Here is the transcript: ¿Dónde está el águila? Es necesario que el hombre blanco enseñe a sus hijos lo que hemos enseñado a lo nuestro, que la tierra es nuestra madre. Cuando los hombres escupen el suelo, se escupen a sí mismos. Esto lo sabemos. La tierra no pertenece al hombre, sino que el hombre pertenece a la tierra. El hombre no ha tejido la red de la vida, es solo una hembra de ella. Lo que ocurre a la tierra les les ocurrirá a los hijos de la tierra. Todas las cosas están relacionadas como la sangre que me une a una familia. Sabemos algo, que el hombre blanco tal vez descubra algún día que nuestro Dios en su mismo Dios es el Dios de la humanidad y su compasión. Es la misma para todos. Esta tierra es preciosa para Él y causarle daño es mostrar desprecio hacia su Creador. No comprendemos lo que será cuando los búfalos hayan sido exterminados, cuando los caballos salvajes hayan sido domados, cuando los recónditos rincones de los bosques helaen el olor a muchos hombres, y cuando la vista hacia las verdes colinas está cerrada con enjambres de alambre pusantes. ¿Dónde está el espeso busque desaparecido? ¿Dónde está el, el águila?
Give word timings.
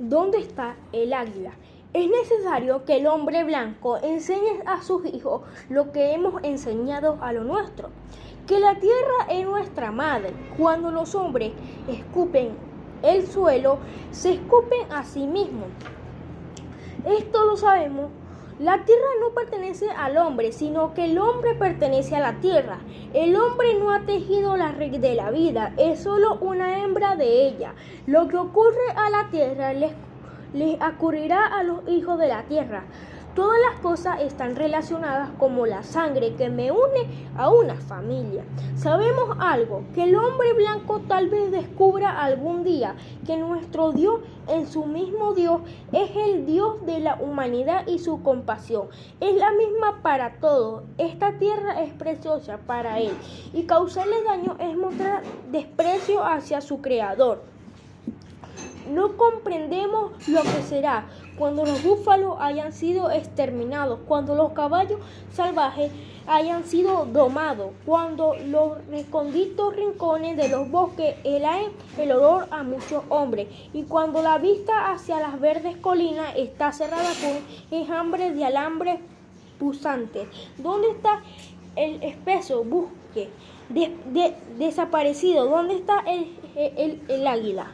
¿Dónde 0.00 0.38
está 0.38 0.74
el 0.90 1.12
águila? 1.12 1.52
Es 1.92 2.10
necesario 2.10 2.84
que 2.84 2.96
el 2.96 3.06
hombre 3.06 3.44
blanco 3.44 3.96
enseñe 3.98 4.60
a 4.66 4.82
sus 4.82 5.06
hijos 5.06 5.42
lo 5.68 5.92
que 5.92 6.12
hemos 6.12 6.42
enseñado 6.42 7.16
a 7.20 7.32
lo 7.32 7.44
nuestro, 7.44 7.90
que 8.48 8.58
la 8.58 8.74
tierra 8.80 9.28
es 9.30 9.46
nuestra 9.46 9.92
madre. 9.92 10.32
Cuando 10.58 10.90
los 10.90 11.14
hombres 11.14 11.52
escupen 11.86 12.56
el 13.04 13.24
suelo, 13.28 13.78
se 14.10 14.32
escupen 14.32 14.90
a 14.90 15.04
sí 15.04 15.28
mismos. 15.28 15.68
Esto 17.06 17.44
lo 17.44 17.56
sabemos. 17.56 18.10
La 18.60 18.84
tierra 18.84 19.08
no 19.20 19.30
pertenece 19.30 19.90
al 19.90 20.16
hombre, 20.16 20.52
sino 20.52 20.94
que 20.94 21.06
el 21.06 21.18
hombre 21.18 21.54
pertenece 21.54 22.14
a 22.14 22.20
la 22.20 22.34
tierra. 22.34 22.78
El 23.12 23.34
hombre 23.34 23.74
no 23.80 23.92
ha 23.92 24.00
tejido 24.00 24.56
la 24.56 24.70
red 24.70 25.00
de 25.00 25.14
la 25.14 25.32
vida, 25.32 25.72
es 25.76 26.04
solo 26.04 26.38
una 26.40 26.82
hembra 26.82 27.16
de 27.16 27.48
ella. 27.48 27.74
Lo 28.06 28.28
que 28.28 28.36
ocurre 28.36 28.90
a 28.96 29.10
la 29.10 29.28
tierra 29.30 29.72
les 29.72 29.92
les 30.54 30.78
ocurrirá 30.80 31.46
a 31.46 31.64
los 31.64 31.80
hijos 31.88 32.18
de 32.18 32.28
la 32.28 32.44
tierra. 32.44 32.84
Todas 33.34 33.58
las 33.68 33.80
cosas 33.80 34.20
están 34.20 34.54
relacionadas 34.54 35.30
como 35.38 35.66
la 35.66 35.82
sangre 35.82 36.36
que 36.36 36.50
me 36.50 36.70
une 36.70 37.28
a 37.36 37.50
una 37.50 37.74
familia. 37.74 38.44
Sabemos 38.76 39.36
algo, 39.40 39.82
que 39.92 40.04
el 40.04 40.14
hombre 40.14 40.52
blanco 40.52 41.00
tal 41.08 41.28
vez 41.28 41.50
descubra 41.50 42.22
algún 42.22 42.62
día 42.62 42.94
que 43.26 43.36
nuestro 43.36 43.90
Dios 43.90 44.20
en 44.46 44.68
su 44.68 44.86
mismo 44.86 45.34
Dios 45.34 45.62
es 45.90 46.10
el 46.14 46.46
Dios 46.46 46.86
de 46.86 47.00
la 47.00 47.16
humanidad 47.16 47.88
y 47.88 47.98
su 47.98 48.22
compasión. 48.22 48.86
Es 49.20 49.34
la 49.34 49.50
misma 49.50 50.00
para 50.02 50.34
todos. 50.38 50.84
Esta 50.98 51.32
tierra 51.32 51.82
es 51.82 51.92
preciosa 51.92 52.58
para 52.58 53.00
Él 53.00 53.14
y 53.52 53.64
causarle 53.64 54.22
daño 54.22 54.56
es 54.60 54.76
mostrar 54.76 55.24
desprecio 55.50 56.24
hacia 56.24 56.60
su 56.60 56.80
Creador. 56.80 57.53
No 58.88 59.16
comprendemos 59.16 60.12
lo 60.28 60.42
que 60.42 60.62
será 60.68 61.06
cuando 61.38 61.64
los 61.64 61.82
búfalos 61.82 62.36
hayan 62.38 62.72
sido 62.72 63.10
exterminados, 63.10 64.00
cuando 64.06 64.34
los 64.34 64.52
caballos 64.52 65.00
salvajes 65.32 65.90
hayan 66.26 66.64
sido 66.64 67.06
domados, 67.06 67.70
cuando 67.86 68.34
los 68.46 68.86
recónditos 68.88 69.74
rincones 69.74 70.36
de 70.36 70.48
los 70.48 70.70
bosques 70.70 71.16
helaen 71.24 71.72
el 71.98 72.12
olor 72.12 72.46
a 72.50 72.62
muchos 72.62 73.02
hombres, 73.08 73.48
y 73.72 73.84
cuando 73.84 74.22
la 74.22 74.38
vista 74.38 74.92
hacia 74.92 75.18
las 75.18 75.40
verdes 75.40 75.76
colinas 75.78 76.34
está 76.36 76.72
cerrada 76.72 77.10
con 77.20 77.78
enjambres 77.78 78.36
de 78.36 78.44
alambre 78.44 79.00
pusantes. 79.58 80.28
¿Dónde 80.58 80.90
está 80.90 81.22
el 81.76 82.02
espeso 82.02 82.64
busque 82.64 83.30
desaparecido? 84.58 85.46
¿Dónde 85.46 85.76
está 85.76 86.04
el, 86.06 87.02
el 87.08 87.26
águila? 87.26 87.72